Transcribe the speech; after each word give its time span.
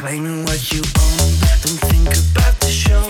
Claiming 0.00 0.46
what 0.46 0.72
you 0.72 0.78
own, 0.78 1.30
don't 1.60 1.78
think 1.90 2.08
about 2.08 2.58
the 2.60 2.68
show. 2.70 3.09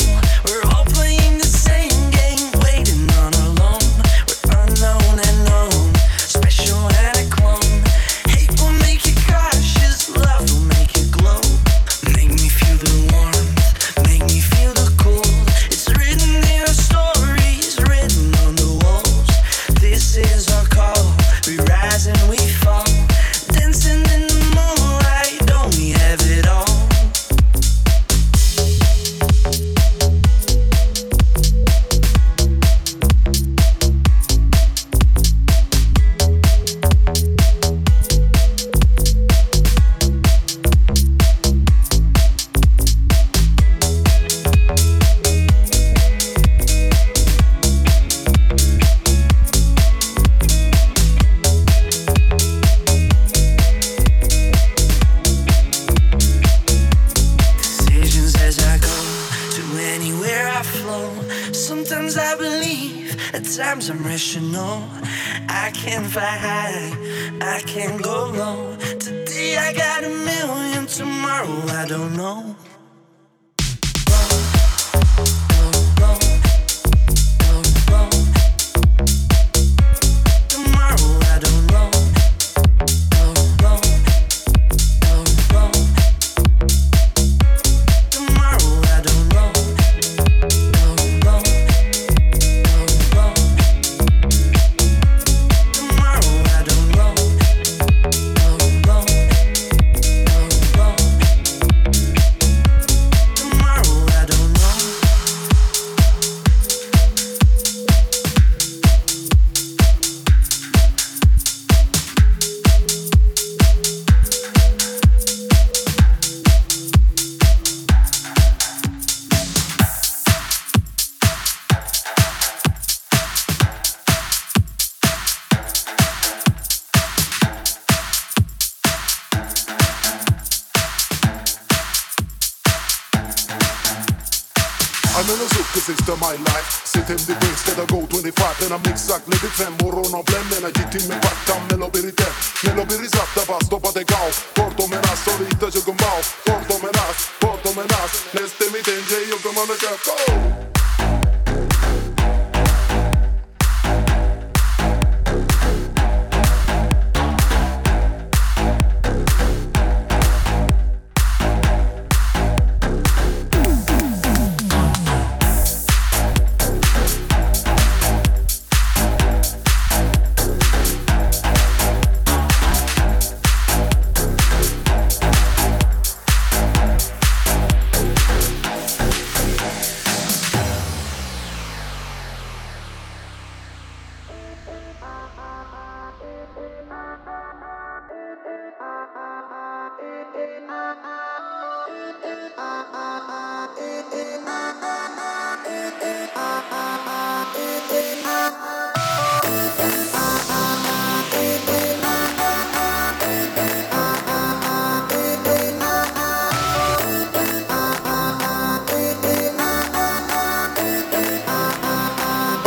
then 138.61 138.73
I 138.73 138.79
mix 138.85 139.11
up 139.11 139.27
it, 139.43 139.61
and 139.61 139.80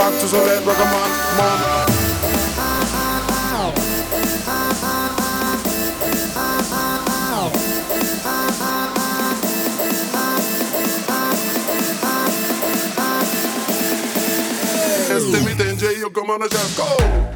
back 0.04 0.20
to 0.20 0.28
Soviet 0.28 0.66
Rocket 0.66 0.90
Man, 0.92 1.12
man. 1.38 1.88
Este 15.10 15.40
mi 15.42 15.56
tenje 15.56 15.94
y 15.94 16.02
go! 16.76 17.33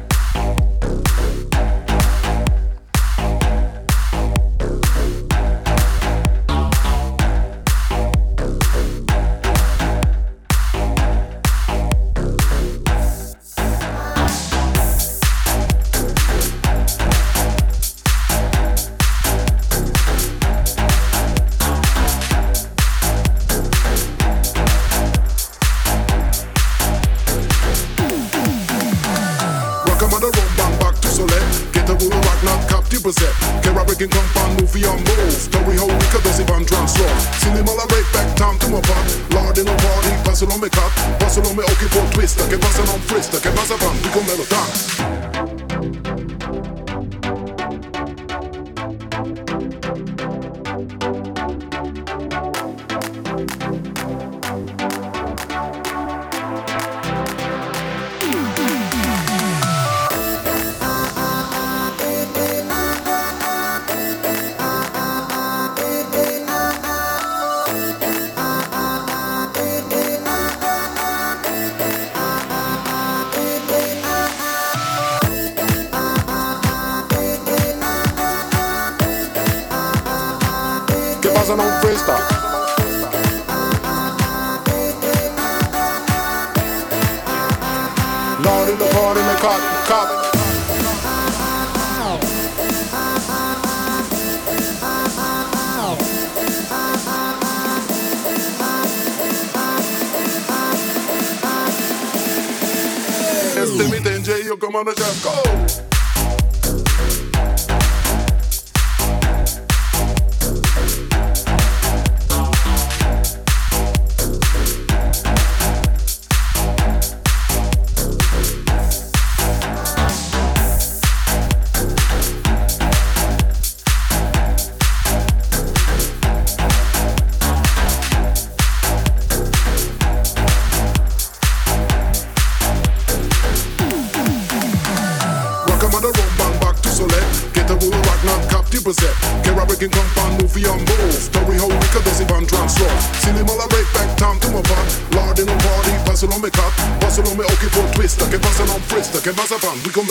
Mi 104.60 104.74
on 104.74 104.94
just 104.94 105.24
go. 105.24 105.87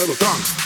Pasa 0.06 0.57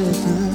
river 0.00 0.49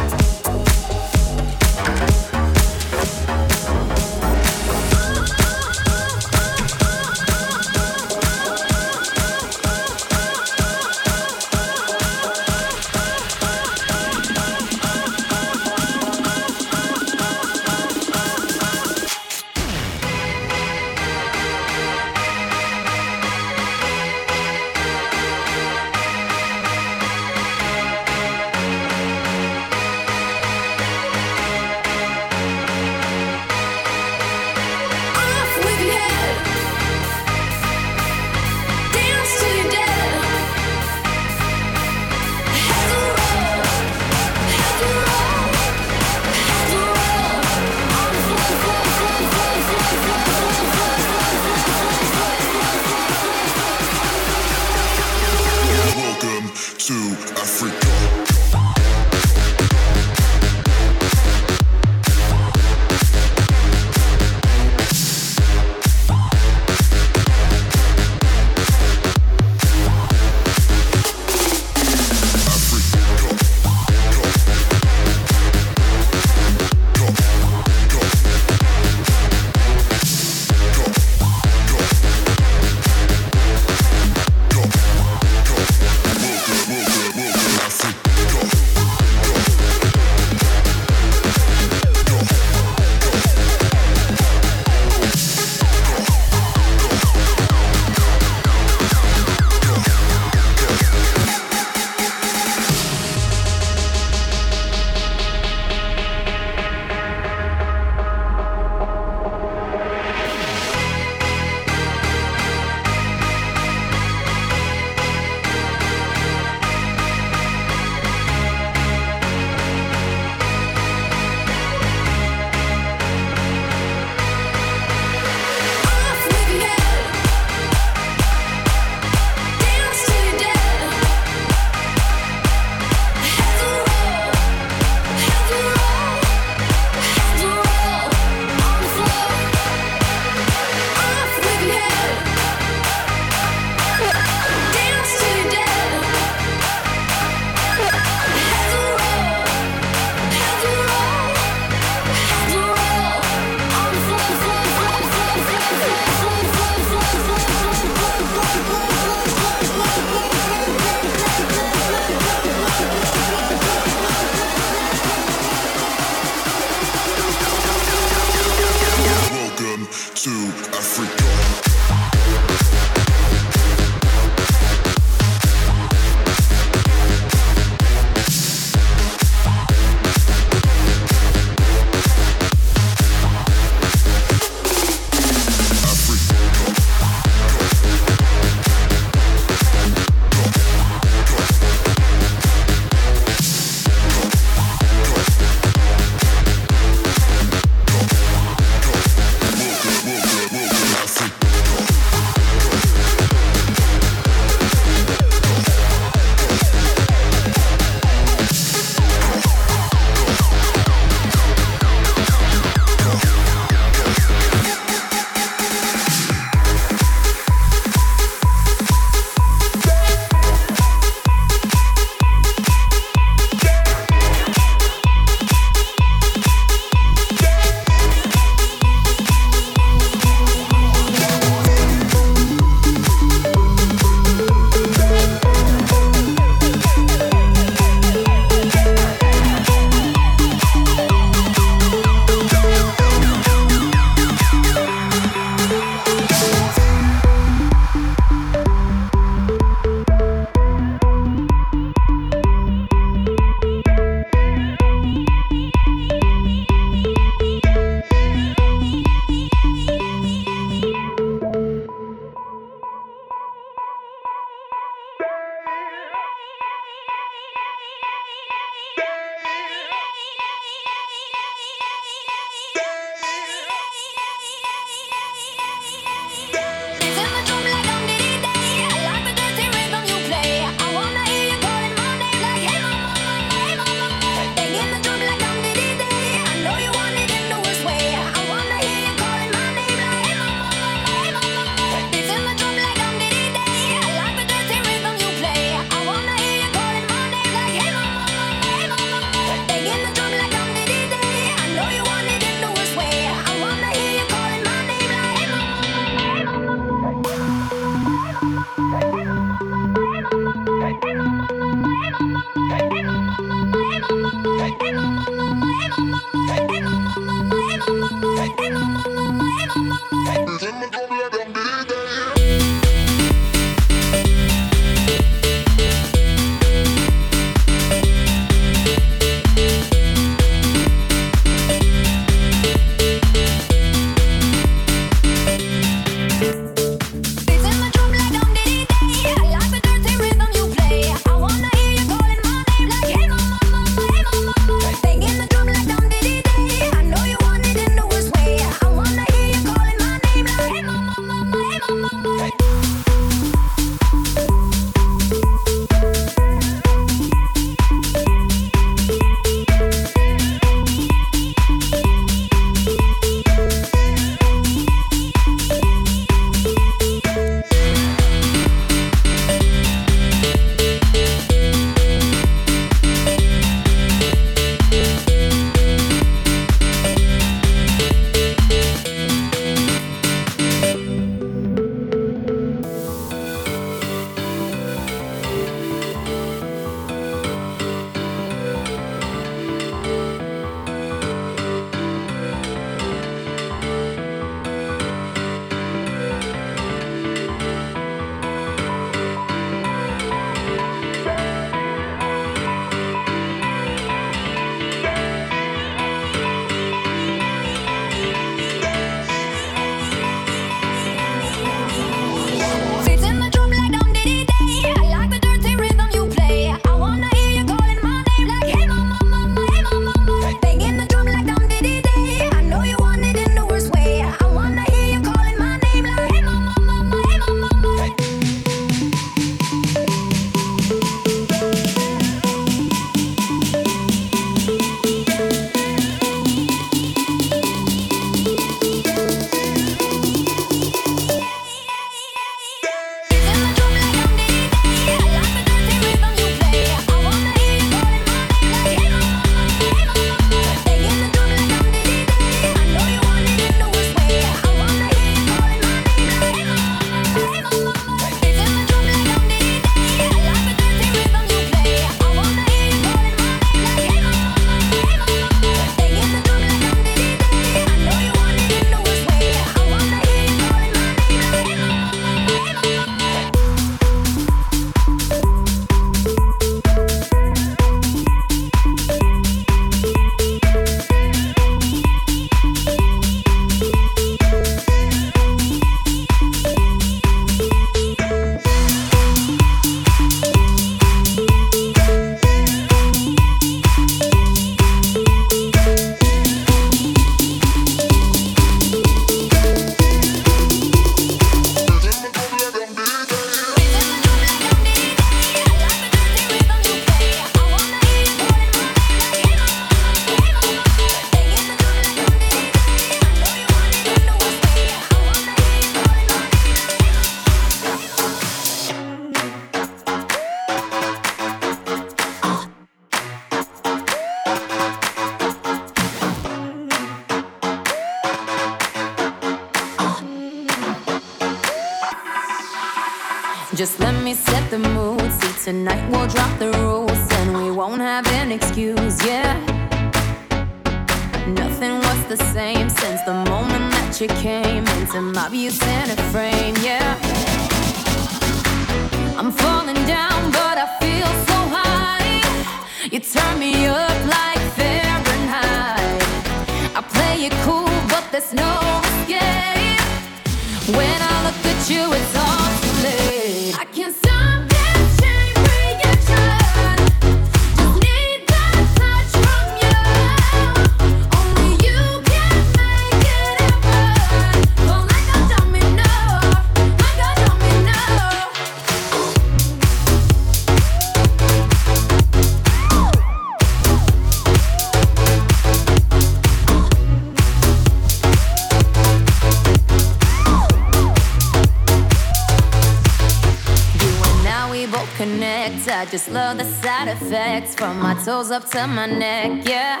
goes 598.36 598.50
up 598.50 598.64
to 598.64 598.86
my 598.86 599.04
neck, 599.04 599.68
yeah. 599.68 600.00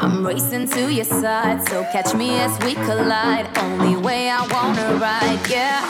I'm 0.00 0.24
racing 0.24 0.68
to 0.68 0.82
your 0.98 1.04
side, 1.04 1.58
so 1.68 1.82
catch 1.94 2.14
me 2.14 2.28
as 2.46 2.52
we 2.64 2.74
collide. 2.74 3.46
Only 3.58 3.96
way 3.96 4.30
I 4.30 4.40
wanna 4.54 4.88
ride, 5.06 5.42
yeah. 5.50 5.80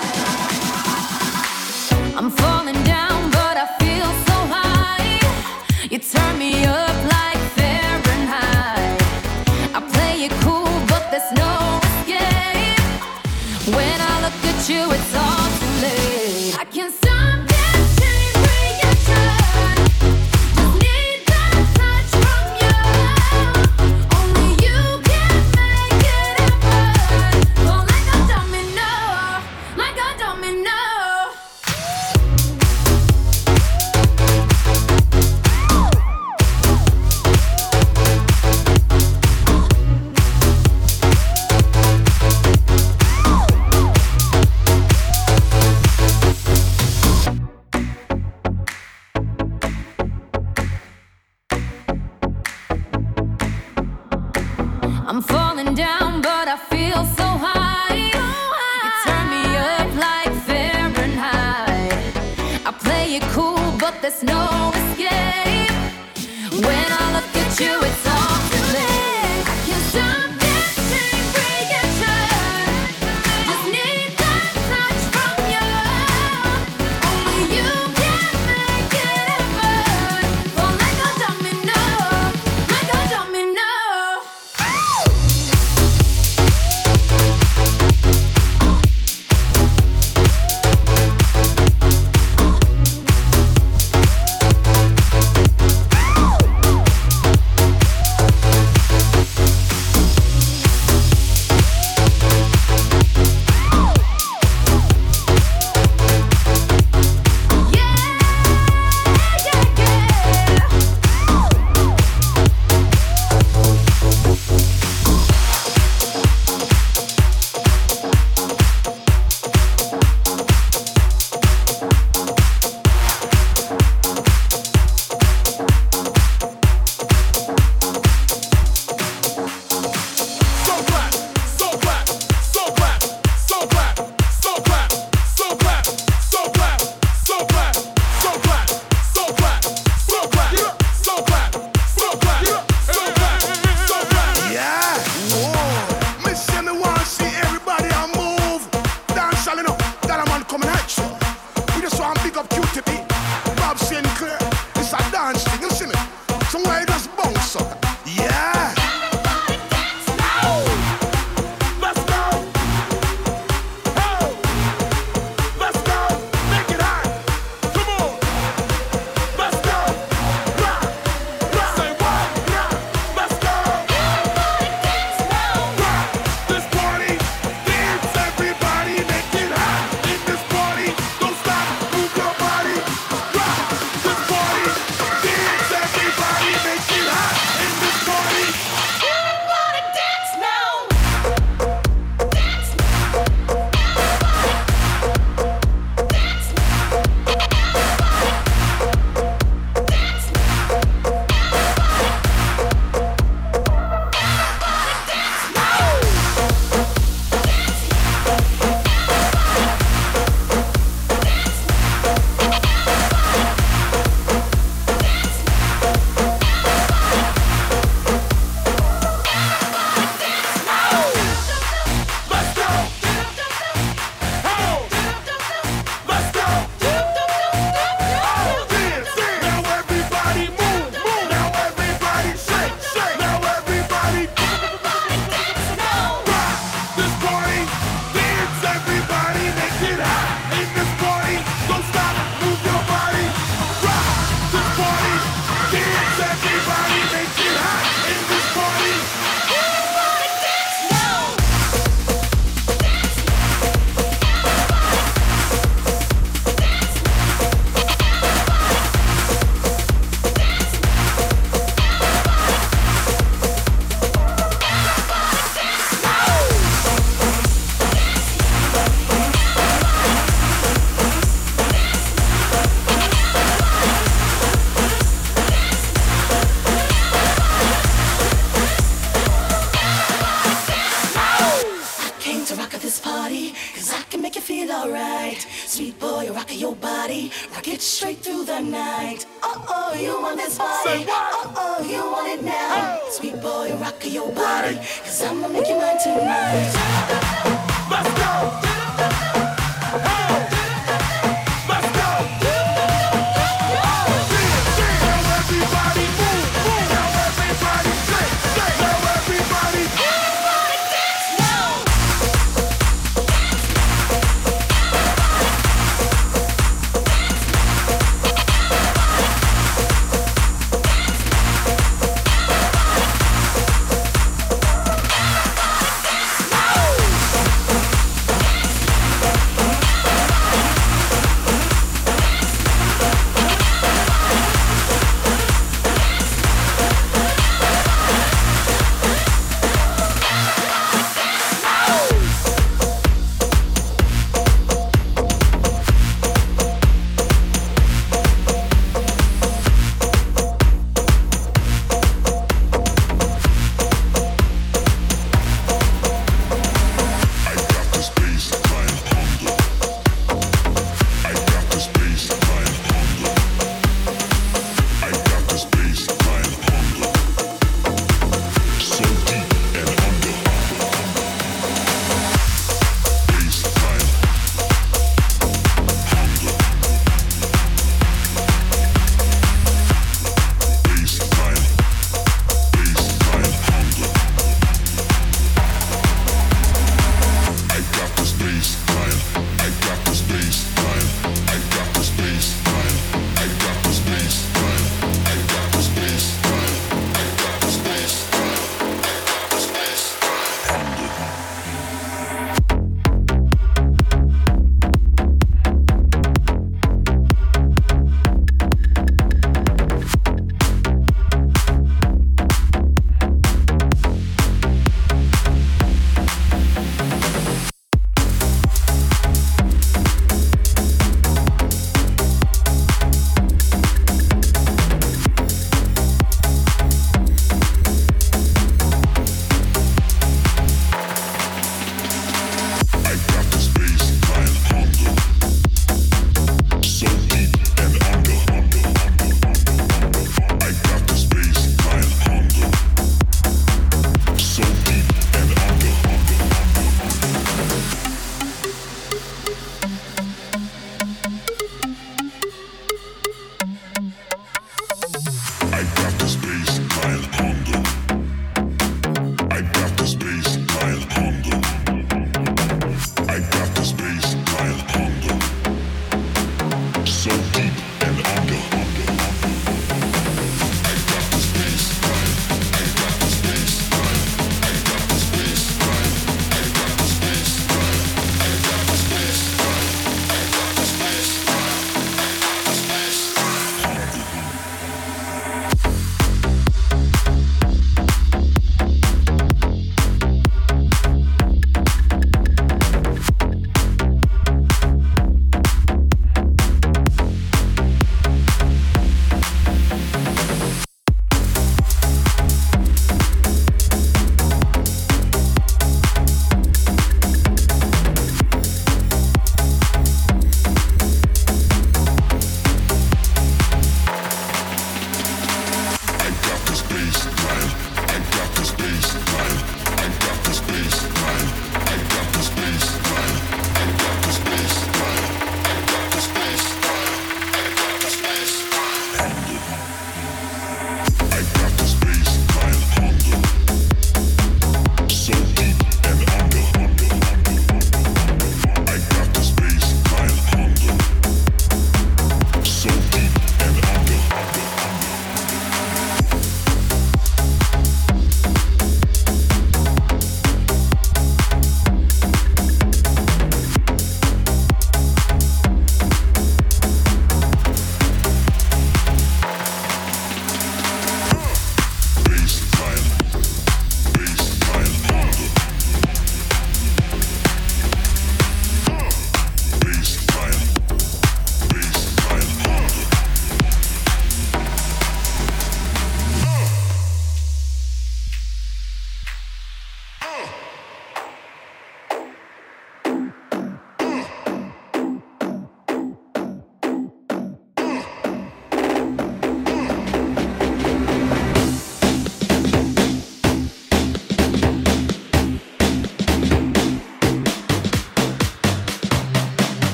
I'm 2.18 2.31
falling 2.31 2.83
down, 2.94 3.18
but 3.38 3.55
I 3.64 3.66
feel 3.83 4.11
so 4.29 4.37
high. 4.57 5.20
You 5.90 5.98
turn 5.98 6.38
me 6.38 6.53
up 6.64 6.96
like 7.16 7.40
Fahrenheit. 7.57 9.03
I 9.79 9.81
play 9.92 10.14
it 10.27 10.35
cool, 10.44 10.72
but 10.88 11.03
there's 11.11 11.31
no 11.42 11.63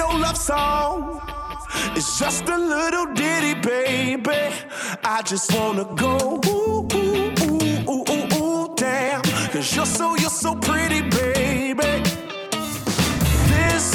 no 0.00 0.08
love 0.16 0.36
song. 0.36 1.20
It's 1.94 2.18
just 2.18 2.48
a 2.48 2.56
little 2.56 3.06
ditty, 3.12 3.54
baby. 3.60 4.40
I 5.04 5.20
just 5.22 5.52
wanna 5.54 5.84
go, 5.94 6.40
ooh, 6.46 6.88
ooh, 6.94 7.44
ooh, 7.44 7.90
ooh, 7.92 8.36
ooh, 8.38 8.74
damn. 8.76 9.20
Cause 9.52 9.76
you're 9.76 9.92
so, 9.98 10.16
you're 10.16 10.38
so 10.44 10.54
pretty, 10.54 11.02
baby. 11.02 11.92
This, 13.52 13.86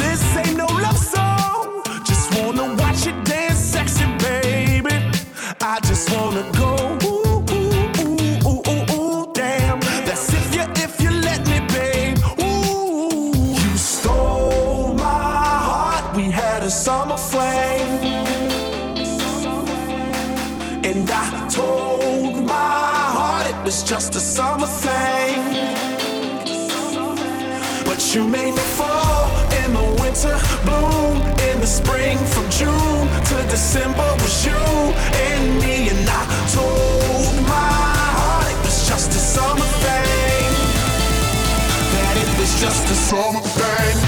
this 0.00 0.22
ain't 0.36 0.56
no 0.56 0.68
love 0.84 1.00
song. 1.14 1.82
Just 2.10 2.26
wanna 2.36 2.66
watch 2.80 3.06
you 3.06 3.14
dance 3.24 3.58
sexy, 3.58 4.06
baby. 4.28 4.96
I 5.60 5.80
just 5.88 6.04
wanna 6.14 6.44
go. 6.52 6.77
just 42.60 42.90
a 42.90 42.94
summer 42.94 43.40
pain 43.40 44.07